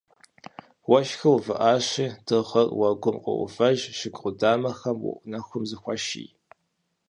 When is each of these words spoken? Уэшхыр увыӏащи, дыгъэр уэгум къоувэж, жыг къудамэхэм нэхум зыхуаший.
Уэшхыр 0.89 1.33
увыӏащи, 1.35 2.05
дыгъэр 2.25 2.67
уэгум 2.79 3.17
къоувэж, 3.23 3.79
жыг 3.97 4.15
къудамэхэм 4.21 4.99
нэхум 5.31 5.63
зыхуаший. 5.69 6.29